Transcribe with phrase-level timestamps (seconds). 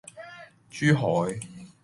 [0.71, 1.37] 珠海